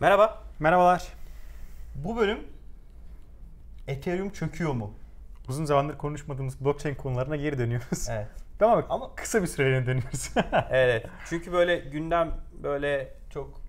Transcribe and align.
Merhaba. 0.00 0.42
Merhabalar. 0.58 1.08
Bu 1.94 2.16
bölüm 2.16 2.38
Ethereum 3.86 4.30
çöküyor 4.30 4.72
mu? 4.72 4.94
Uzun 5.48 5.64
zamandır 5.64 5.98
konuşmadığımız 5.98 6.64
blockchain 6.64 6.94
konularına 6.94 7.36
geri 7.36 7.58
dönüyoruz. 7.58 8.08
Evet. 8.10 8.26
Ama, 8.60 8.84
Ama- 8.88 9.14
kısa 9.14 9.42
bir 9.42 9.46
süreliğine 9.46 9.86
dönüyoruz. 9.86 10.30
evet. 10.70 11.06
Çünkü 11.28 11.52
böyle 11.52 11.76
gündem 11.76 12.34
böyle 12.62 13.14
çok 13.30 13.60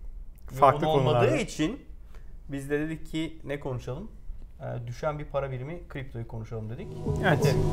Farklı 0.60 0.86
yoğun 0.86 1.00
olmadığı 1.00 1.18
konularda. 1.20 1.38
için 1.38 1.86
biz 2.50 2.70
de 2.70 2.80
dedik 2.80 3.06
ki 3.12 3.42
ne 3.44 3.60
konuşalım? 3.60 4.12
Ee, 4.62 4.88
düşen 4.88 5.20
bir 5.20 5.26
para 5.26 5.52
birimi 5.52 5.88
kriptoyu 5.88 6.28
konuşalım 6.28 6.70
dedik. 6.70 6.88
evet. 7.24 7.40
Ethereum. 7.40 7.66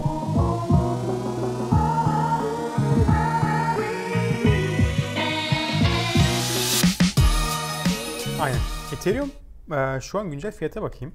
Aynen. 8.46 8.58
Ethereum 8.92 9.32
e, 9.72 10.00
şu 10.00 10.18
an 10.18 10.30
güncel 10.30 10.52
fiyata 10.52 10.82
bakayım. 10.82 11.14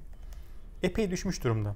Epey 0.83 1.11
düşmüş 1.11 1.43
durumda. 1.43 1.75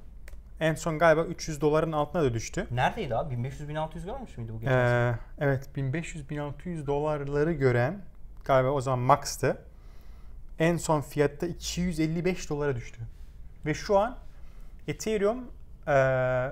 En 0.60 0.76
son 0.76 1.00
galiba 1.00 1.24
300 1.24 1.62
doların 1.62 1.92
altına 1.92 2.24
da 2.24 2.34
düştü. 2.34 2.68
Neredeydi 2.72 3.16
abi? 3.16 3.34
1500-1600 3.36 4.06
görmüş 4.06 4.38
müydü 4.38 4.54
bu 4.54 4.60
geçen 4.60 4.72
sene? 4.72 5.10
Ee, 5.10 5.16
evet 5.40 5.70
1500-1600 5.76 6.88
dolarları 6.88 7.54
gören 7.54 8.02
galiba 8.46 8.70
o 8.70 8.82
zaman 8.82 9.00
max'tı. 9.00 9.58
En 10.60 10.78
son 10.78 11.02
fiyatta 11.02 11.48
255 11.48 12.50
dolara 12.50 12.76
düştü. 12.76 13.02
Ve 13.66 13.74
şu 13.74 14.00
an 14.00 14.18
Ethereum 14.88 15.40
e, 15.88 15.94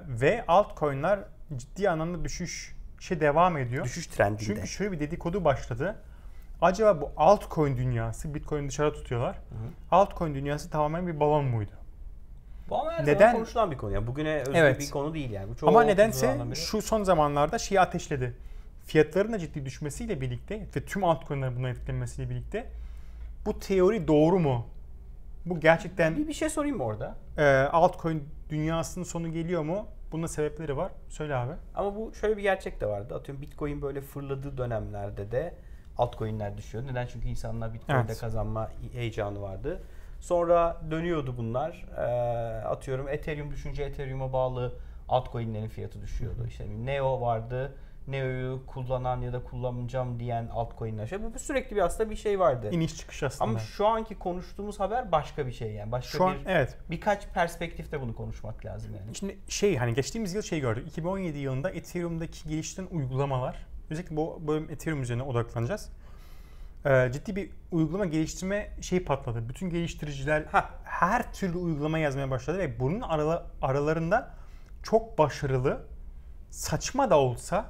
ve 0.08 0.44
altcoin'ler 0.47 1.20
ciddi 1.58 1.89
anlamda 1.89 2.23
düşüş 2.23 2.75
şey 2.99 3.20
devam 3.20 3.58
ediyor. 3.58 3.85
Düşüş 3.85 4.08
trendinde. 4.08 4.44
Çünkü 4.44 4.67
şöyle 4.67 4.91
bir 4.91 4.99
dedikodu 4.99 5.45
başladı. 5.45 5.95
Acaba 6.63 7.02
bu 7.02 7.12
altcoin 7.17 7.77
dünyası, 7.77 8.34
Bitcoin'i 8.34 8.70
dışarı 8.70 8.94
tutuyorlar. 8.94 9.38
Altcoin 9.91 10.35
dünyası 10.35 10.70
tamamen 10.70 11.08
bir 11.08 11.20
balon 11.20 11.45
muydu? 11.45 11.72
Bu 12.70 12.78
ama 12.81 12.92
her 12.92 13.05
Neden- 13.05 13.36
konuşulan 13.36 13.72
bir 13.72 13.78
konu. 13.78 13.92
Yani 13.92 14.08
bugüne 14.08 14.36
özgü 14.39 14.52
Evet. 14.55 14.80
bir 14.80 14.89
konu 14.89 15.14
değil 15.14 15.31
yani. 15.31 15.50
Bu 15.50 15.55
çok 15.55 15.70
Ama 15.70 15.83
nedense 15.83 16.38
şu 16.55 16.81
son 16.81 17.03
zamanlarda 17.03 17.59
şeyi 17.59 17.81
ateşledi. 17.81 18.33
Fiyatların 18.86 19.33
da 19.33 19.39
ciddi 19.39 19.66
düşmesiyle 19.66 20.22
birlikte 20.22 20.67
ve 20.75 20.86
tüm 20.86 21.03
altcoin'lerin 21.03 21.55
buna 21.55 21.70
etkilenmesiyle 21.70 22.30
birlikte 22.30 22.70
bu 23.45 23.59
teori 23.59 24.08
doğru 24.08 24.39
mu? 24.39 24.67
Bu 25.45 25.59
gerçekten 25.59 26.17
bir, 26.17 26.27
bir 26.27 26.33
şey 26.33 26.50
sorayım 26.50 26.77
mı 26.77 26.83
orada? 26.83 27.16
e, 27.38 27.44
altcoin 27.72 28.30
dünyasının 28.50 29.05
sonu 29.05 29.31
geliyor 29.31 29.64
mu? 29.64 29.88
Bunun 30.11 30.27
sebepleri 30.27 30.77
var. 30.77 30.92
Söyle 31.09 31.36
abi. 31.36 31.53
Ama 31.75 31.95
bu 31.95 32.14
şöyle 32.14 32.38
bir 32.38 32.42
gerçek 32.42 32.81
de 32.81 32.86
vardı. 32.86 33.16
Atıyorum 33.16 33.42
Bitcoin 33.42 33.81
böyle 33.81 34.02
fırladığı 34.02 34.58
dönemlerde 34.58 35.31
de 35.31 35.53
altcoin'ler 35.97 36.58
düşüyor. 36.58 36.83
Neden? 36.88 37.08
Çünkü 37.08 37.27
insanlar 37.27 37.73
Bitcoin'de 37.73 38.03
Evet. 38.05 38.19
kazanma 38.19 38.72
heyecanı 38.94 39.41
vardı. 39.41 39.81
Sonra 40.19 40.81
dönüyordu 40.91 41.38
bunlar. 41.38 41.86
Ee, 41.97 42.02
atıyorum 42.66 43.08
Ethereum 43.08 43.52
düşünce 43.52 43.83
Ethereum'a 43.83 44.33
bağlı 44.33 44.73
altcoin'lerin 45.09 45.67
fiyatı 45.67 46.02
düşüyordu. 46.02 46.45
İşte 46.47 46.66
Neo 46.86 47.21
vardı. 47.21 47.75
Neo'yu 48.08 48.66
kullanan 48.67 49.21
ya 49.21 49.33
da 49.33 49.44
kullanacağım 49.44 50.19
diyen 50.19 50.47
altcoin'ler. 50.47 51.08
Şey, 51.08 51.23
bu 51.23 51.39
sürekli 51.39 51.75
bir 51.75 51.81
aslında 51.81 52.09
bir 52.09 52.16
şey 52.16 52.39
vardı. 52.39 52.69
İniş 52.71 52.97
çıkış 52.97 53.23
aslında. 53.23 53.49
Ama 53.49 53.59
şu 53.59 53.88
anki 53.88 54.16
konuştuğumuz 54.16 54.80
haber 54.80 55.11
başka 55.11 55.47
bir 55.47 55.52
şey 55.52 55.71
yani. 55.71 55.91
Başka 55.91 56.17
şu 56.17 56.25
an 56.25 56.36
bir 56.45 56.49
evet. 56.49 56.77
birkaç 56.89 57.27
perspektifte 57.27 58.02
bunu 58.02 58.16
konuşmak 58.16 58.66
lazım 58.66 58.91
yani. 58.95 59.16
Şimdi 59.16 59.38
şey 59.47 59.77
hani 59.77 59.94
geçtiğimiz 59.94 60.33
yıl 60.33 60.41
şey 60.41 60.59
gördük. 60.59 60.88
2017 60.88 61.38
yılında 61.38 61.71
Ethereum'daki 61.71 62.49
geliştirilen 62.49 62.95
uygulamalar 62.95 63.66
özellikle 63.94 64.16
bu 64.16 64.41
bölüm 64.47 64.69
Ethereum 64.69 65.02
üzerine 65.02 65.23
odaklanacağız. 65.23 65.89
Ee, 66.86 67.09
ciddi 67.13 67.36
bir 67.36 67.49
uygulama 67.72 68.05
geliştirme 68.05 68.69
şeyi 68.81 69.05
patladı. 69.05 69.49
Bütün 69.49 69.69
geliştiriciler 69.69 70.44
Hah. 70.52 70.69
her 70.83 71.33
türlü 71.33 71.58
uygulama 71.58 71.99
yazmaya 71.99 72.30
başladı 72.31 72.58
ve 72.58 72.80
bunun 72.80 73.02
arala- 73.02 73.45
aralarında 73.61 74.30
çok 74.83 75.17
başarılı 75.17 75.81
saçma 76.49 77.09
da 77.09 77.20
olsa 77.20 77.65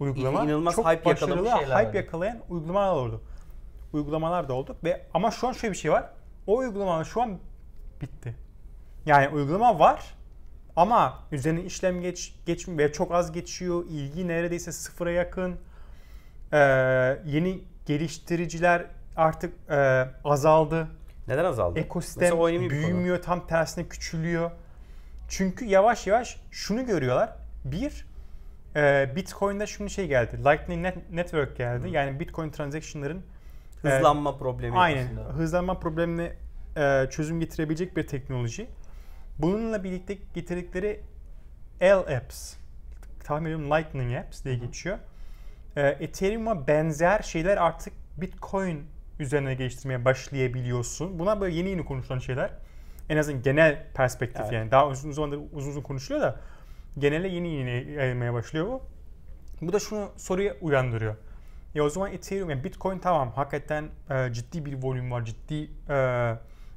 uygulama 0.00 0.44
İnanılmaz 0.44 0.74
çok 0.74 0.86
hype 0.86 1.04
başarılı 1.04 1.50
şeyler 1.58 1.84
hype 1.84 1.98
yakalayan 1.98 2.38
uygulamalar 2.48 2.92
oldu. 2.92 3.22
Uygulamalar 3.92 4.48
da 4.48 4.52
oldu 4.52 4.76
ve 4.84 5.06
ama 5.14 5.30
şu 5.30 5.48
an 5.48 5.52
şöyle 5.52 5.72
bir 5.72 5.78
şey 5.78 5.92
var. 5.92 6.10
O 6.46 6.56
uygulamalar 6.56 7.04
şu 7.04 7.22
an 7.22 7.38
bitti. 8.00 8.34
Yani 9.06 9.28
uygulama 9.28 9.78
var 9.78 10.14
ama 10.76 11.18
üzerine 11.32 11.62
işlem 11.62 12.00
geç 12.00 12.34
geçmiyor 12.46 12.78
ve 12.78 12.92
çok 12.92 13.12
az 13.12 13.32
geçiyor. 13.32 13.84
İlgi 13.90 14.28
neredeyse 14.28 14.72
sıfıra 14.72 15.10
yakın. 15.10 15.56
Ee, 16.52 16.58
yeni 17.26 17.60
geliştiriciler 17.86 18.84
artık 19.16 19.70
e, 19.70 20.08
azaldı. 20.24 20.88
Neden 21.28 21.44
azaldı? 21.44 21.78
Ekosistem 21.78 22.38
büyümüyor, 22.70 23.22
tam 23.22 23.46
tersine 23.46 23.88
küçülüyor. 23.88 24.50
Çünkü 25.28 25.64
yavaş 25.64 26.06
yavaş 26.06 26.40
şunu 26.50 26.86
görüyorlar. 26.86 27.32
Bir, 27.64 28.06
e, 28.76 29.12
Bitcoin'de 29.16 29.66
şunu 29.66 29.90
şey 29.90 30.06
geldi. 30.06 30.38
Lightning 30.38 30.86
Net- 30.86 31.10
Network 31.12 31.56
geldi. 31.56 31.88
Yani 31.90 32.20
Bitcoin 32.20 32.50
transaction'ların 32.50 33.22
e, 33.84 33.88
Hızlanma 33.88 34.38
problemi 34.38 34.78
Aynen. 34.78 35.04
aslında. 35.06 35.20
Hızlanma 35.20 35.80
problemine 35.80 36.32
e, 36.76 37.06
çözüm 37.10 37.40
getirebilecek 37.40 37.96
bir 37.96 38.06
teknoloji. 38.06 38.68
Bununla 39.38 39.84
birlikte 39.84 40.18
getirdikleri 40.34 41.00
L-Apps, 41.82 42.54
tahmin 43.24 43.46
ediyorum 43.46 43.70
Lightning 43.70 44.16
Apps 44.16 44.44
diye 44.44 44.54
geçiyor. 44.54 44.98
E, 45.76 45.82
Ethereum'a 45.82 46.66
benzer 46.66 47.22
şeyler 47.22 47.56
artık 47.56 47.92
Bitcoin 48.16 48.86
üzerine 49.18 49.54
geliştirmeye 49.54 50.04
başlayabiliyorsun. 50.04 51.18
Bunlar 51.18 51.40
böyle 51.40 51.56
yeni 51.56 51.68
yeni 51.68 51.84
konuşulan 51.84 52.18
şeyler. 52.18 52.50
En 53.08 53.16
azından 53.16 53.42
genel 53.42 53.86
perspektif 53.94 54.40
Evet. 54.40 54.52
yani. 54.52 54.70
Daha 54.70 54.88
uzun 54.88 55.12
zamandır 55.12 55.40
uzun 55.52 55.70
uzun 55.70 55.82
konuşuluyor 55.82 56.22
da 56.22 56.40
genele 56.98 57.28
yeni 57.28 57.48
yeni 57.48 57.90
yayılmaya 57.92 58.34
başlıyor 58.34 58.66
bu. 58.66 58.82
Bu 59.62 59.72
da 59.72 59.78
şunu 59.78 60.08
soruya 60.16 60.54
uyandırıyor. 60.60 61.16
Ya 61.74 61.84
o 61.84 61.88
zaman 61.88 62.12
Ethereum, 62.12 62.50
yani 62.50 62.64
Bitcoin 62.64 62.98
tamam 62.98 63.32
hakikaten 63.32 63.88
e, 64.10 64.32
ciddi 64.32 64.64
bir 64.64 64.82
volüm 64.82 65.10
var, 65.10 65.24
ciddi 65.24 65.70
e, 65.88 66.34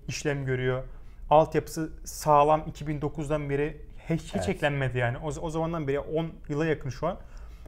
işlem 0.07 0.45
görüyor. 0.45 0.83
Altyapısı 1.29 1.89
sağlam 2.03 2.61
2009'dan 2.61 3.49
beri 3.49 3.81
hiç, 4.09 4.21
hiç 4.21 4.35
Evet. 4.35 4.49
eklenmedi 4.49 4.97
yani. 4.97 5.17
O, 5.17 5.27
o 5.27 5.49
zamandan 5.49 5.87
beri 5.87 5.99
10 5.99 6.31
yıla 6.49 6.65
yakın 6.65 6.89
şu 6.89 7.07
an. 7.07 7.17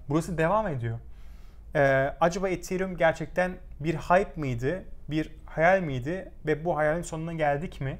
Burası 0.10 0.38
devam 0.38 0.68
ediyor. 0.68 1.00
E, 1.76 1.80
acaba 2.20 2.50
Ethereum 2.50 2.98
gerçekten 2.98 3.52
bir 3.80 3.96
hype 3.96 4.32
mıydı, 4.42 4.84
bir 5.10 5.32
hayal 5.46 5.82
miydi 5.82 6.32
ve 6.46 6.66
bu 6.66 6.78
hayalin 6.78 7.02
sonuna 7.02 7.34
geldik 7.34 7.82
mi? 7.82 8.00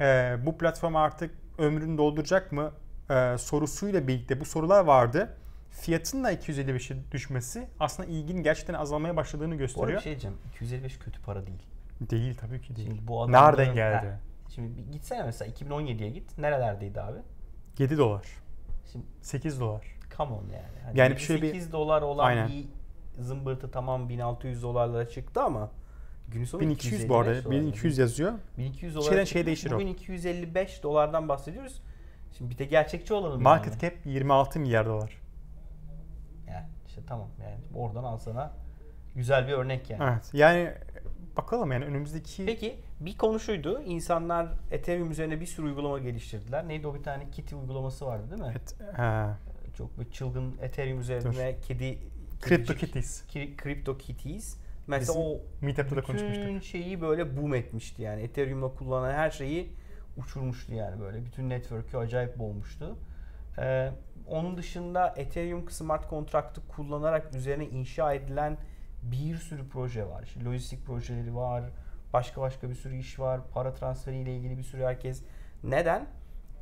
E, 0.00 0.36
bu 0.46 0.58
platform 0.58 0.96
artık 0.96 1.30
ömrünü 1.58 1.98
dolduracak 1.98 2.52
mı 2.52 2.72
e, 3.10 3.38
sorusuyla 3.38 4.08
birlikte 4.08 4.40
bu 4.40 4.44
sorular 4.44 4.84
vardı. 4.84 5.36
Fiyatın 5.70 6.24
da 6.24 6.32
255'e 6.32 6.96
düşmesi 7.12 7.68
aslında 7.80 8.08
ilginin 8.08 8.42
gerçekten 8.42 8.74
azalmaya 8.74 9.16
başladığını 9.16 9.48
Bu 9.48 9.54
arada 9.54 9.62
gösteriyor. 9.62 9.98
bir 9.98 10.02
şey 10.02 10.12
diyeceğim. 10.12 10.36
255 10.54 10.98
kötü 10.98 11.22
para 11.22 11.46
değil. 11.46 11.62
Değil 12.00 12.36
tabii 12.40 12.60
ki 12.60 12.76
değil. 12.76 12.88
Şimdi 12.88 13.08
bu. 13.08 13.32
Nereden 13.32 13.74
geldi? 13.74 14.06
Ha, 14.06 14.18
Şimdi 14.54 14.76
bir 14.76 14.92
gitsene 14.92 15.22
mesela 15.22 15.50
2017'ye 15.52 16.10
git. 16.10 16.38
Nerelerdeydi 16.38 17.00
abi? 17.00 17.18
7 17.78 17.98
dolar. 17.98 18.26
Şimdi 18.92 19.06
8 19.22 19.60
dolar. 19.60 19.86
come 20.16 20.32
on 20.32 20.42
yani. 20.42 20.78
Hani 20.84 20.98
Yani 20.98 21.10
bir 21.10 21.18
bir- 21.42 21.48
8 21.48 21.72
dolar 21.72 22.02
olan 22.02 22.24
Aynen. 22.26 22.48
bir 22.48 22.64
zımbırtı 23.22 23.70
tamam 23.70 24.08
1600 24.08 24.62
dolarlara 24.62 25.08
çıktı 25.08 25.42
ama 25.42 25.70
gün 26.28 26.44
sonu 26.44 26.60
1200 26.60 27.08
bu 27.08 27.16
arada. 27.16 27.30
255 27.30 27.44
dolar. 27.44 27.66
1200 27.66 27.98
yazıyor. 27.98 28.32
1200 28.58 28.94
dolar. 28.94 29.08
Şeyden 29.08 29.24
şeye 29.24 29.46
değişir 29.46 29.70
o. 29.70 29.74
Bugün 29.74 29.86
255 29.86 30.82
dolardan 30.82 31.28
bahsediyoruz. 31.28 31.82
Şimdi 32.38 32.50
bir 32.50 32.58
de 32.58 32.64
gerçekçi 32.64 33.14
olalım 33.14 33.42
Market 33.42 33.82
yani. 33.82 33.94
cap 33.94 34.06
26 34.06 34.60
milyar 34.60 34.86
dolar. 34.86 35.20
Yani 36.48 36.66
işte 36.86 37.00
tamam 37.06 37.28
yani 37.42 37.56
oradan 37.74 38.04
al 38.04 38.18
sana 38.18 38.52
güzel 39.14 39.48
bir 39.48 39.52
örnek 39.52 39.90
yani. 39.90 40.02
Evet. 40.12 40.30
Yani 40.32 40.70
bakalım 41.36 41.72
yani 41.72 41.84
önümüzdeki 41.84 42.46
Peki 42.46 42.76
bir 43.00 43.18
konu 43.18 43.40
şuydu. 43.40 43.82
İnsanlar 43.82 44.48
Ethereum 44.70 45.10
üzerine 45.10 45.40
bir 45.40 45.46
sürü 45.46 45.66
uygulama 45.66 45.98
geliştirdiler. 45.98 46.68
Neydi 46.68 46.86
o 46.86 46.94
bir 46.94 47.02
tane 47.02 47.30
Kitty 47.30 47.54
uygulaması 47.54 48.06
vardı 48.06 48.30
değil 48.30 48.42
mi? 48.42 48.48
Evet, 48.50 48.74
ha, 48.96 49.38
Çok 49.76 50.00
bir 50.00 50.10
çılgın 50.10 50.56
Ethereum 50.62 51.00
üzerine 51.00 51.56
kedi 51.60 51.98
Crypto 52.44 52.74
Kitties. 52.74 53.26
Ki- 53.26 53.56
Crypto 53.62 53.98
Kitties. 53.98 54.56
Mesela 54.86 55.08
Bizim 55.18 55.22
o 55.22 55.36
Meetup'ta 55.60 55.96
da 55.96 56.02
bütün 56.02 56.18
konuşmuştuk. 56.18 56.62
şeyi 56.64 57.00
böyle 57.00 57.36
boom 57.36 57.54
etmişti 57.54 58.02
yani. 58.02 58.22
Ethereum'la 58.22 58.68
kullanan 58.74 59.12
her 59.14 59.30
şeyi 59.30 59.72
uçurmuştu 60.16 60.74
yani 60.74 61.00
böyle. 61.00 61.24
Bütün 61.24 61.50
network'ü 61.50 61.96
acayip 61.96 62.38
boğmuştu. 62.38 62.96
Ee, 63.58 63.90
onun 64.28 64.56
dışında 64.56 65.14
Ethereum 65.16 65.70
smart 65.70 66.08
kontraktı 66.08 66.60
kullanarak 66.68 67.34
üzerine 67.34 67.66
inşa 67.66 68.14
edilen 68.14 68.56
bir 69.02 69.36
sürü 69.36 69.68
proje 69.68 70.06
var. 70.08 70.22
İşte 70.22 70.44
lojistik 70.44 70.86
projeleri 70.86 71.34
var. 71.36 71.64
Başka 72.12 72.40
başka 72.40 72.70
bir 72.70 72.74
sürü 72.74 72.96
iş 72.96 73.18
var. 73.18 73.40
Para 73.54 73.74
transferiyle 73.74 74.36
ilgili 74.36 74.58
bir 74.58 74.62
sürü 74.62 74.82
herkes. 74.82 75.22
Neden? 75.64 76.06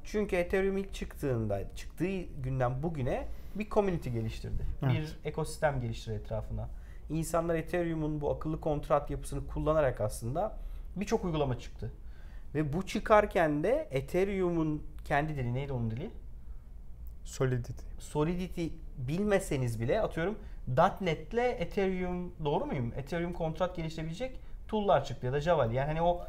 Çünkü 0.05 0.37
Ethereum 0.37 0.77
ilk 0.77 0.95
çıktığında, 0.95 1.75
çıktığı 1.75 2.23
günden 2.23 2.83
bugüne 2.83 3.27
bir 3.55 3.71
community 3.71 4.11
geliştirdi. 4.11 4.63
Evet. 4.83 4.93
Bir 4.93 5.19
ekosistem 5.25 5.81
geliştirdi 5.81 6.17
etrafına. 6.17 6.69
insanlar 7.11 7.55
Ethereum'un 7.55 8.21
bu 8.21 8.31
akıllı 8.31 8.61
kontrat 8.61 9.11
yapısını 9.11 9.47
kullanarak 9.47 10.01
aslında 10.01 10.59
birçok 10.97 11.25
uygulama 11.25 11.59
çıktı. 11.59 11.93
Ve 12.55 12.73
bu 12.73 12.87
çıkarken 12.87 13.63
de 13.63 13.89
Ethereum'un 13.91 14.83
kendi 15.05 15.37
dili 15.37 15.55
neydi 15.55 15.73
onun 15.73 15.91
dili? 15.91 16.11
Solidity. 17.25 17.83
Solidity 17.99 18.67
bilmeseniz 18.99 19.81
bile 19.81 20.01
atıyorum 20.01 20.39
.NET 21.01 21.35
ile 21.35 21.51
Ethereum 21.51 22.33
doğru 22.45 22.67
muyum? 22.67 22.93
Ethereum 22.97 23.33
kontrat 23.33 23.77
geliştirebilecek 23.77 24.41
tool'lar 24.69 25.05
çıktı 25.05 25.27
ya 25.27 25.33
da 25.33 25.41
Java. 25.41 25.65
Yani 25.65 25.81
hani 25.81 26.03
o 26.03 26.21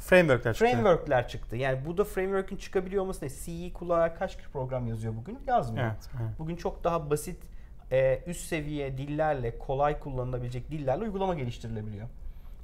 Framework'ler 0.00 0.52
çıktı. 0.54 0.66
framework'ler 0.66 1.28
çıktı. 1.28 1.56
Yani 1.56 1.86
burada 1.86 2.04
framework'ün 2.04 2.56
çıkabiliyor 2.56 3.02
olması 3.02 3.24
ne? 3.24 3.28
CE 3.28 3.72
kullanarak 3.72 4.18
kaç 4.18 4.38
program 4.38 4.86
yazıyor 4.86 5.16
bugün? 5.16 5.38
Yazmıyor. 5.46 5.86
Evet. 5.86 6.10
evet. 6.22 6.38
Bugün 6.38 6.56
çok 6.56 6.84
daha 6.84 7.10
basit 7.10 7.42
e, 7.92 8.22
üst 8.26 8.46
seviye 8.46 8.98
dillerle 8.98 9.58
kolay 9.58 10.00
kullanılabilecek 10.00 10.70
dillerle 10.70 11.04
uygulama 11.04 11.34
geliştirilebiliyor. 11.34 12.08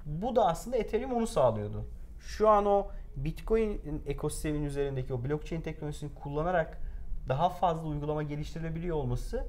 Bu 0.06 0.36
da 0.36 0.46
aslında 0.46 0.76
Ethereum 0.76 1.12
onu 1.12 1.26
sağlıyordu. 1.26 1.84
Şu 2.20 2.48
an 2.48 2.66
o 2.66 2.86
Bitcoin 3.16 4.02
ekosistemin 4.06 4.64
üzerindeki 4.64 5.14
o 5.14 5.24
blockchain 5.24 5.60
teknolojisini 5.60 6.14
kullanarak 6.14 6.78
daha 7.28 7.48
fazla 7.48 7.88
uygulama 7.88 8.22
geliştirilebiliyor 8.22 8.96
olması 8.96 9.44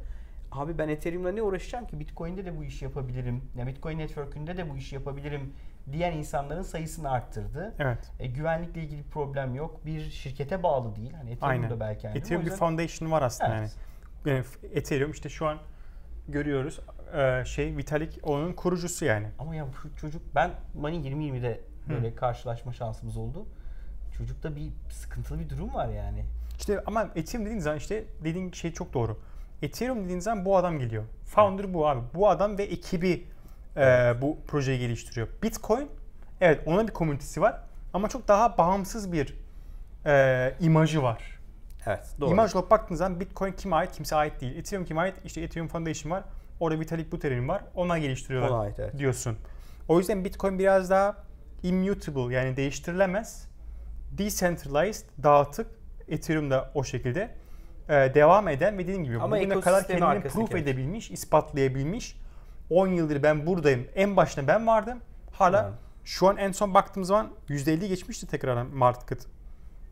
abi 0.52 0.78
ben 0.78 0.90
Ethereum'la 0.90 1.32
ne 1.32 1.42
uğraşacağım 1.42 1.88
ki 1.88 2.00
Bitcoin'de 2.00 2.46
de 2.46 2.58
bu 2.58 2.64
işi 2.64 2.86
yapabilirim. 2.86 3.44
Ya 3.58 3.68
Bitcoin 3.68 3.98
Network'ünde 3.98 4.58
de 4.58 4.70
bu 4.70 4.78
işi 4.78 4.96
yapabilirim 4.96 5.54
diyen 5.92 6.12
insanların 6.12 6.62
sayısını 6.62 7.12
arttırdı. 7.12 7.74
Evet. 7.80 8.12
E, 8.20 8.28
güvenlikle 8.28 8.82
ilgili 8.84 9.00
bir 9.06 9.10
problem 9.10 9.56
yok. 9.56 9.86
Bir 9.86 10.10
şirkete 10.10 10.64
bağlı 10.64 10.96
değil. 10.96 11.14
Hani 11.14 11.32
Ethereum'da 11.32 11.80
belki 11.80 12.08
aynı. 12.08 12.18
Ethereum 12.18 12.42
bir 12.42 12.46
yüzden- 12.52 12.60
foundation 12.60 13.12
var 13.12 13.22
aslında 13.22 13.58
Evet. 13.58 13.76
yani. 14.26 14.36
yani. 14.38 14.46
Ethereum 14.74 15.12
işte 15.12 15.30
şu 15.30 15.48
an 15.48 15.58
görüyoruz 16.28 16.80
e, 17.14 17.46
şey 17.46 17.78
Vitalik 17.78 18.20
onun 18.24 18.54
kurucusu 18.54 19.06
yani. 19.06 19.28
Ama 19.40 19.56
ya 19.56 19.68
şu 19.82 19.96
çocuk 19.96 20.22
ben 20.36 20.52
Mani 20.76 20.98
2020'de 20.98 21.62
böyle 21.90 22.16
karşılaşma 22.16 22.74
şansımız 22.74 23.18
oldu. 23.18 23.46
Çocukta 24.18 24.56
bir 24.56 24.70
sıkıntılı 24.90 25.40
bir 25.40 25.50
durum 25.50 25.74
var 25.74 25.88
yani. 25.90 26.26
İşte 26.60 26.84
ama 26.86 27.10
Ethereum 27.16 27.46
dediğin 27.46 27.60
zaman 27.60 27.78
işte 27.78 28.04
dediğin 28.24 28.52
şey 28.52 28.74
çok 28.74 28.94
doğru. 28.94 29.20
Ethereum 29.62 30.04
dediğin 30.04 30.20
zaman 30.20 30.46
bu 30.46 30.58
adam 30.58 30.80
geliyor. 30.80 31.04
Founder 31.26 31.74
bu 31.74 31.88
abi. 31.88 32.02
Bu 32.14 32.30
adam 32.30 32.58
ve 32.58 32.64
ekibi 32.64 33.28
e, 33.78 34.14
bu 34.22 34.38
projeyi 34.48 34.80
geliştiriyor. 34.80 35.28
Bitcoin 35.44 35.90
evet 36.42 36.62
ona 36.66 36.88
bir 36.88 36.94
komünitesi 36.94 37.42
var 37.42 37.62
ama 37.94 38.10
çok 38.10 38.28
daha 38.28 38.58
bağımsız 38.58 39.12
bir 39.12 39.36
e, 40.06 40.54
imajı 40.60 41.04
var. 41.04 41.40
Evet 41.86 42.06
doğru. 42.20 42.32
İmaj 42.32 42.56
olarak 42.56 42.72
baktığınız 42.72 43.00
zaman 43.00 43.20
Bitcoin 43.20 43.52
kime 43.52 43.76
ait? 43.76 43.92
Kimse 43.92 44.16
ait 44.16 44.42
değil. 44.42 44.58
Ethereum 44.58 44.86
kime 44.86 45.02
ait? 45.02 45.16
İşte 45.26 45.42
Ethereum 45.42 45.68
Foundation 45.68 46.12
var. 46.12 46.24
Orada 46.60 46.80
Vitalik 46.80 47.12
Buterin 47.12 47.48
var. 47.48 47.64
Ona 47.76 47.98
geliştiriyorlar 47.98 48.50
Ona 48.50 48.60
ait, 48.60 48.80
evet. 48.80 48.98
diyorsun. 48.98 49.38
O 49.88 50.00
yüzden 50.00 50.26
Bitcoin 50.26 50.60
biraz 50.60 50.90
daha 50.90 51.16
immutable 51.64 52.36
yani 52.36 52.58
değiştirilemez. 52.58 53.48
Decentralized, 54.12 55.06
dağıtık. 55.24 55.68
Ethereum 56.08 56.52
da 56.52 56.72
o 56.74 56.84
şekilde 56.84 57.30
e, 57.90 57.94
devam 57.94 58.48
eden 58.48 58.78
ve 58.78 58.84
dediğim 58.84 59.04
gibi 59.04 59.20
Ama 59.20 59.36
bugüne 59.36 59.60
kadar 59.60 59.88
kendini 59.88 60.24
proof 60.24 60.56
edebilmiş, 60.56 61.12
ispatlayabilmiş. 61.12 62.18
10 62.70 62.88
yıldır 62.88 63.24
ben 63.24 63.46
buradayım. 63.46 63.88
En 63.96 64.16
başta 64.18 64.48
ben 64.48 64.68
vardım. 64.68 65.00
Hala 65.32 65.64
Evet. 65.64 65.74
şu 66.04 66.28
an 66.30 66.38
en 66.38 66.52
son 66.52 66.74
baktığımız 66.74 67.08
zaman 67.08 67.30
%50 67.50 67.88
geçmişti 67.88 68.28
tekrardan 68.28 68.68
market. 68.68 69.28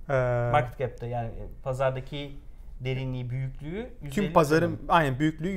E, 0.10 0.14
Market 0.52 0.78
cap'te 0.80 1.08
yani 1.08 1.30
pazardaki 1.64 2.38
derinliği, 2.80 3.30
büyüklüğü 3.30 3.90
Tüm 4.12 4.24
%50 4.26 4.34
pazarın 4.34 4.66
sanırım. 4.68 4.86
aynen 4.90 5.20
büyüklüğü 5.20 5.50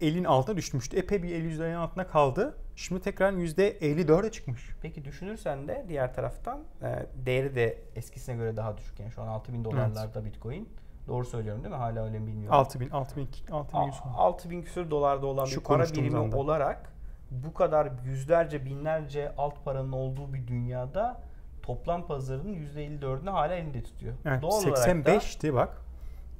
%50'nin 0.00 0.24
altına 0.24 0.56
düşmüştü. 0.56 0.96
Epey 0.96 1.22
bir 1.22 1.30
50 1.34 1.48
%50'nin 1.48 1.74
altına 1.74 2.06
kaldı. 2.06 2.54
Şimdi 2.76 3.02
tekrar 3.02 3.32
%54'e 3.32 4.30
çıkmış. 4.30 4.68
Peki 4.82 5.04
düşünürsen 5.04 5.68
de 5.68 5.84
diğer 5.88 6.14
taraftan 6.14 6.60
e, 6.82 7.06
değeri 7.26 7.54
de 7.54 7.78
eskisine 7.96 8.36
göre 8.36 8.56
daha 8.56 8.76
düşük. 8.76 9.00
Yani 9.00 9.10
şu 9.12 9.22
an 9.22 9.26
6000 9.26 9.64
dolarlarda 9.64 10.24
Bitcoin. 10.24 10.68
Doğru 11.08 11.24
söylüyorum 11.24 11.64
değil 11.64 11.74
mi? 11.74 11.78
Hala 11.78 12.04
öyle 12.04 12.18
mi 12.18 12.26
bilmiyorum. 12.26 12.58
6000, 12.58 12.90
6000, 12.90 13.28
6100. 13.50 14.02
6000 14.16 14.62
küsür 14.62 14.90
dolarda 14.90 15.26
olan 15.26 15.44
Şu 15.44 15.60
bir 15.60 15.64
para 15.64 15.84
birimi 15.84 16.18
anda. 16.18 16.36
olarak 16.36 16.92
bu 17.30 17.54
kadar 17.54 17.90
yüzlerce 18.04 18.64
binlerce 18.64 19.32
alt 19.38 19.64
paranın 19.64 19.92
olduğu 19.92 20.34
bir 20.34 20.46
dünyada 20.46 21.20
toplam 21.62 22.06
pazarının 22.06 22.54
%54'ünü 22.54 23.30
hala 23.30 23.54
elinde 23.54 23.82
tutuyor. 23.82 24.14
Evet, 24.24 24.42
Doğal 24.42 24.62
olarak 24.62 24.76
da 24.76 24.80
85'ti 24.90 25.54
bak. 25.54 25.82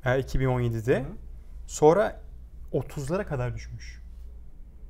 e, 0.04 0.08
2017'de. 0.08 1.00
Hı. 1.00 1.04
Sonra 1.66 2.20
30'lara 2.72 3.24
kadar 3.24 3.54
düşmüş. 3.54 4.02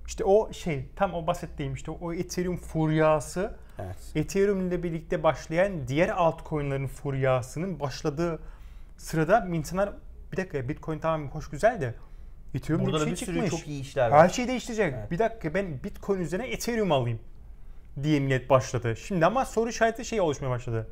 İşte 0.06 0.24
o 0.24 0.52
şey 0.52 0.88
tam 0.96 1.14
o 1.14 1.26
bahsettiğim 1.26 1.74
işte 1.74 1.90
o 1.90 2.12
Ethereum 2.12 2.56
furyası 2.56 3.56
evet. 3.78 4.12
Ethereum 4.14 4.68
ile 4.68 4.82
birlikte 4.82 5.22
başlayan 5.22 5.88
diğer 5.88 6.08
altcoin'lerin 6.08 6.86
furyasının 6.86 7.80
başladığı 7.80 8.38
sırada 8.96 9.48
insanlar 9.52 9.92
bir 10.32 10.36
dakika 10.36 10.68
Bitcoin 10.68 10.98
tamam 10.98 11.30
hoş 11.30 11.50
güzel 11.50 11.80
de 11.80 11.94
Ethereum 12.54 12.86
Burada 12.86 13.06
bir 13.06 13.16
şey 13.16 13.28
bir 13.28 13.32
sürü 13.32 13.34
çıkmış. 13.34 13.50
çok 13.50 13.68
iyi 13.68 13.80
işler 13.80 14.10
var. 14.10 14.20
Her 14.20 14.28
şey 14.28 14.48
değiştirecek. 14.48 14.94
Evet. 14.94 15.10
Bir 15.10 15.18
dakika 15.18 15.54
ben 15.54 15.84
Bitcoin 15.84 16.20
üzerine 16.20 16.46
Ethereum 16.46 16.92
alayım 16.92 17.18
diye 18.02 18.20
millet 18.20 18.50
başladı. 18.50 18.96
Şimdi 18.96 19.26
ama 19.26 19.44
soru 19.44 19.70
işareti 19.70 20.04
şey 20.04 20.20
oluşmaya 20.20 20.50
başladı. 20.50 20.88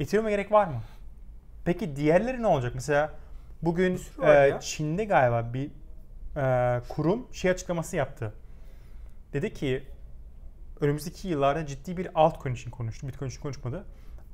Ethereum'a 0.00 0.30
gerek 0.30 0.52
var 0.52 0.66
mı? 0.66 0.82
Peki 1.64 1.96
diğerleri 1.96 2.42
ne 2.42 2.46
olacak? 2.46 2.72
Mesela 2.74 3.10
bugün 3.62 4.00
e. 4.22 4.58
Çin'de 4.60 5.04
galiba 5.04 5.54
bir 5.54 5.70
e, 6.36 6.80
kurum 6.88 7.26
şey 7.32 7.50
açıklaması 7.50 7.96
yaptı. 7.96 8.32
Dedi 9.32 9.52
ki 9.52 9.82
önümüzdeki 10.80 11.28
yıllarda 11.28 11.66
ciddi 11.66 11.96
bir 11.96 12.08
altcoin 12.14 12.54
için 12.54 12.70
konuştu. 12.70 13.08
Bitcoin 13.08 13.28
için 13.28 13.40
konuşmadı. 13.40 13.84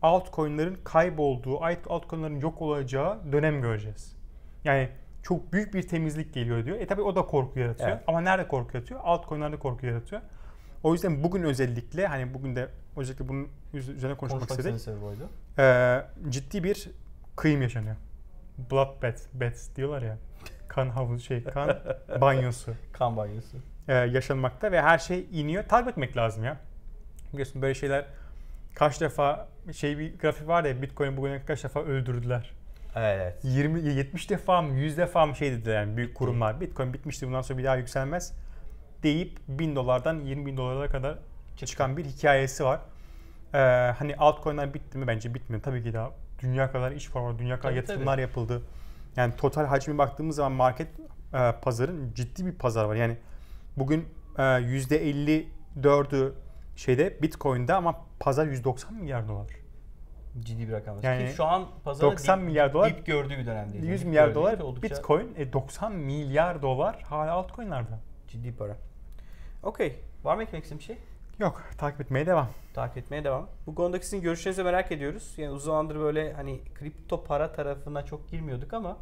Altcoin'lerin 0.02 0.78
kaybolduğu, 0.84 1.64
alt- 1.64 1.86
altcoin'lerin 1.90 2.40
yok 2.40 2.62
olacağı 2.62 3.32
dönem 3.32 3.62
göreceğiz. 3.62 4.16
Yani 4.64 4.88
çok 5.22 5.52
büyük 5.52 5.74
bir 5.74 5.88
temizlik 5.88 6.34
geliyor 6.34 6.64
diyor. 6.64 6.80
E 6.80 6.86
tabi 6.86 7.02
o 7.02 7.16
da 7.16 7.22
korku 7.26 7.58
yaratıyor. 7.58 7.88
Evet. 7.90 8.02
Ama 8.06 8.20
nerede 8.20 8.48
korku 8.48 8.76
yaratıyor? 8.76 9.00
Altcoin'lerde 9.04 9.56
korku 9.58 9.86
yaratıyor. 9.86 10.20
O 10.82 10.92
yüzden 10.92 11.24
bugün 11.24 11.42
özellikle 11.42 12.06
hani 12.06 12.34
bugün 12.34 12.56
de 12.56 12.68
özellikle 12.96 13.28
bunun 13.28 13.48
üz- 13.74 13.92
üzerine 13.92 14.16
konuşmak 14.16 14.40
Konuşmak 14.40 14.58
istedik. 14.58 14.74
Ee, 15.58 16.04
ciddi 16.28 16.64
bir 16.64 16.90
kıyım 17.36 17.62
yaşanıyor. 17.62 17.96
Bloodbath, 18.70 19.20
baths 19.34 19.76
diyorlar 19.76 20.02
ya. 20.02 20.18
Kan 20.68 20.88
havuzu 20.88 21.24
şey, 21.24 21.44
kan 21.44 21.78
banyosu 22.20 22.74
Kan 22.92 23.16
banyosu. 23.16 23.56
e, 23.88 23.94
yaşanmakta 23.94 24.72
ve 24.72 24.82
her 24.82 24.98
şey 24.98 25.26
iniyor. 25.32 25.64
Takip 25.64 25.88
etmek 25.88 26.16
lazım 26.16 26.44
ya. 26.44 26.56
Biliyorsun 27.32 27.62
böyle 27.62 27.74
şeyler 27.74 28.04
kaç 28.78 29.00
defa 29.00 29.48
şey 29.72 29.98
bir 29.98 30.18
grafik 30.18 30.48
var 30.48 30.64
ya 30.64 30.82
Bitcoin 30.82 31.16
bugüne 31.16 31.42
kaç 31.46 31.64
defa 31.64 31.80
öldürdüler. 31.80 32.50
Evet. 32.96 33.38
20 33.42 33.80
70 33.80 34.30
defa 34.30 34.62
mı 34.62 34.74
100 34.74 34.96
defa 34.96 35.26
mı 35.26 35.36
şey 35.36 35.52
dediler 35.52 35.80
yani 35.80 35.96
büyük 35.96 36.14
kurumlar. 36.14 36.60
Bitcoin 36.60 36.92
bitmişti 36.92 37.26
bundan 37.26 37.42
sonra 37.42 37.58
bir 37.58 37.64
daha 37.64 37.76
yükselmez 37.76 38.32
deyip 39.02 39.38
1000 39.48 39.76
dolardan 39.76 40.20
20 40.20 40.46
bin 40.46 40.56
dolara 40.56 40.88
kadar 40.88 41.18
çıkan 41.56 41.96
bir 41.96 42.04
hikayesi 42.04 42.64
var. 42.64 42.80
Ee, 43.54 43.58
hani 43.98 44.16
altcoin'ler 44.16 44.74
bitti 44.74 44.98
mi? 44.98 45.06
Bence 45.06 45.34
bitmiyor. 45.34 45.62
Tabii 45.62 45.82
ki 45.82 45.94
daha 45.94 46.10
dünya 46.38 46.72
kadar 46.72 46.92
iş 46.92 47.14
var, 47.14 47.38
dünya 47.38 47.56
kadar 47.56 47.68
Tabii, 47.68 47.76
yatırımlar 47.76 48.18
yapıldı. 48.18 48.62
Yani 49.16 49.36
total 49.36 49.66
hacmi 49.66 49.98
baktığımız 49.98 50.36
zaman 50.36 50.52
market 50.52 50.88
e, 51.34 51.52
pazarın 51.62 52.12
ciddi 52.14 52.46
bir 52.46 52.52
pazar 52.52 52.84
var. 52.84 52.94
Yani 52.94 53.16
bugün 53.76 54.08
e, 54.38 54.42
%54'ü 54.42 56.32
şeyde 56.76 57.22
Bitcoin'de 57.22 57.74
ama 57.74 58.07
pazar 58.20 58.46
190 58.46 58.94
milyar 58.94 59.28
dolar. 59.28 59.46
Ciddi 60.40 60.68
bir 60.68 60.72
rakam. 60.72 60.96
Yani 61.02 61.26
Ki 61.26 61.32
şu 61.32 61.44
an 61.44 61.66
pazarda 61.84 62.12
90 62.12 62.40
dip, 62.40 62.46
milyar 62.46 62.72
dolar- 62.72 62.90
dip 62.96 63.06
gördüğü 63.06 63.38
bir 63.38 63.46
dönemdeyiz. 63.46 63.86
100 63.88 64.00
Dip 64.00 64.08
milyar 64.08 64.34
dolar 64.34 64.58
oldukça 64.58 64.94
Bitcoin, 64.96 65.34
e, 65.36 65.52
90 65.52 65.92
milyar 65.92 66.62
dolar 66.62 67.02
hala 67.02 67.32
altcoin'larda. 67.32 67.98
Ciddi 68.28 68.56
para. 68.56 68.76
Okey. 69.62 69.98
Var 70.24 70.36
mı 70.36 70.42
eklemek 70.42 70.64
istediğin 70.64 70.78
bir 70.78 70.84
şey? 70.84 70.96
Yok, 71.38 71.62
takip 71.78 72.00
etmeye 72.00 72.26
devam. 72.26 72.48
Takip 72.74 72.98
etmeye 72.98 73.24
devam. 73.24 73.48
Bu 73.66 73.74
konudaki 73.74 74.04
sizin 74.04 74.20
görüşlerinizi 74.22 74.62
merak 74.62 74.92
ediyoruz. 74.92 75.34
Yani 75.36 75.50
uzun 75.50 75.66
zamandır 75.66 75.98
böyle 75.98 76.32
hani 76.32 76.60
kripto 76.74 77.24
para 77.24 77.52
tarafına 77.52 78.04
çok 78.04 78.28
girmiyorduk 78.28 78.72
ama 78.72 78.96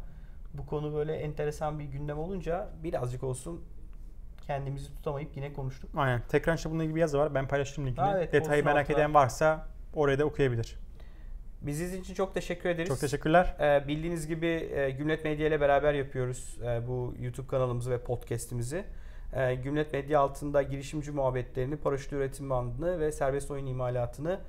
bu 0.53 0.65
konu 0.65 0.93
böyle 0.93 1.15
enteresan 1.15 1.79
bir 1.79 1.83
gündem 1.83 2.19
olunca 2.19 2.69
birazcık 2.83 3.23
olsun 3.23 3.63
kendimizi 4.47 4.95
tutamayıp 4.95 5.37
yine 5.37 5.53
konuştuk. 5.53 5.89
Aynen. 5.95 6.21
Tekrar 6.29 6.55
işte 6.57 6.69
bununla 6.69 6.83
ilgili 6.83 6.95
bir 6.95 7.01
yazı 7.01 7.17
var. 7.19 7.35
Ben 7.35 7.47
paylaştım 7.47 7.85
linkini. 7.85 8.05
Ha, 8.05 8.13
evet, 8.17 8.33
Detayı 8.33 8.65
merak 8.65 8.81
altına. 8.89 8.97
eden 8.97 9.13
varsa 9.13 9.67
oraya 9.93 10.19
da 10.19 10.25
okuyabilir. 10.25 10.75
Bizi 11.61 11.97
için 11.97 12.13
çok 12.13 12.33
teşekkür 12.33 12.69
ederiz. 12.69 12.87
Çok 12.89 12.99
teşekkürler. 12.99 13.55
Ee, 13.59 13.87
bildiğiniz 13.87 14.27
gibi 14.27 14.47
e, 14.47 14.89
Gümlet 14.91 15.23
Medya 15.23 15.47
ile 15.47 15.61
beraber 15.61 15.93
yapıyoruz 15.93 16.57
e, 16.65 16.87
bu 16.87 17.13
YouTube 17.21 17.47
kanalımızı 17.47 17.91
ve 17.91 17.97
podcast'imizi. 18.03 18.83
E, 19.33 19.55
Gümlet 19.55 19.93
Medya 19.93 20.19
altında 20.19 20.61
girişimci 20.61 21.11
muhabbetlerini, 21.11 21.77
paraşüt 21.77 22.13
üretim 22.13 22.49
bandını 22.49 22.99
ve 22.99 23.11
serbest 23.11 23.51
oyun 23.51 23.65
imalatını 23.65 24.39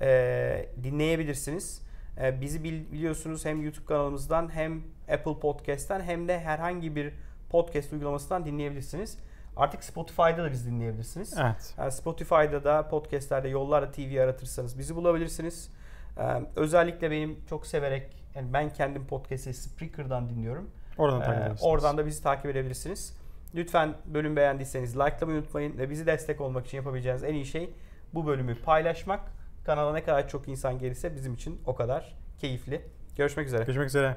e, 0.00 0.68
dinleyebilirsiniz. 0.82 1.82
E, 2.22 2.40
bizi 2.40 2.64
bil- 2.64 2.92
biliyorsunuz 2.92 3.44
hem 3.44 3.62
YouTube 3.62 3.86
kanalımızdan 3.86 4.54
hem 4.54 4.82
Apple 5.12 5.38
Podcast'ten 5.40 6.00
hem 6.00 6.28
de 6.28 6.40
herhangi 6.40 6.96
bir 6.96 7.12
podcast 7.50 7.92
uygulamasından 7.92 8.46
dinleyebilirsiniz. 8.46 9.18
Artık 9.56 9.84
Spotify'da 9.84 10.44
da 10.44 10.50
bizi 10.52 10.70
dinleyebilirsiniz. 10.70 11.34
Evet. 11.40 11.74
Yani 11.78 11.92
Spotify'da 11.92 12.64
da 12.64 12.88
podcastlerde 12.88 13.48
Yollarda 13.48 13.90
TV 13.90 14.20
aratırsanız 14.20 14.78
bizi 14.78 14.96
bulabilirsiniz. 14.96 15.70
Ee, 16.18 16.22
özellikle 16.56 17.10
benim 17.10 17.44
çok 17.48 17.66
severek 17.66 18.24
yani 18.34 18.52
ben 18.52 18.70
kendim 18.70 19.06
podcast'i 19.06 19.54
Spreaker'dan 19.54 20.28
dinliyorum. 20.28 20.70
Oradan 20.98 21.20
Ee, 21.20 21.24
takip 21.24 21.38
edebilirsiniz. 21.40 21.70
oradan 21.70 21.98
da 21.98 22.06
bizi 22.06 22.22
takip 22.22 22.46
edebilirsiniz. 22.46 23.16
Lütfen 23.54 23.94
bölüm 24.06 24.36
beğendiyseniz 24.36 24.96
likelamayı 24.96 25.38
unutmayın 25.38 25.78
ve 25.78 25.90
bizi 25.90 26.06
destek 26.06 26.40
olmak 26.40 26.66
için 26.66 26.78
yapabileceğiniz 26.78 27.24
en 27.24 27.34
iyi 27.34 27.44
şey 27.46 27.74
bu 28.14 28.26
bölümü 28.26 28.54
paylaşmak. 28.62 29.20
Kanala 29.64 29.92
ne 29.92 30.04
kadar 30.04 30.28
çok 30.28 30.48
insan 30.48 30.78
gelirse 30.78 31.14
bizim 31.16 31.34
için 31.34 31.60
o 31.66 31.74
kadar 31.74 32.14
keyifli. 32.38 32.82
Görüşmek 33.16 33.46
üzere. 33.46 33.64
Görüşmek 33.64 33.86
üzere. 33.88 34.16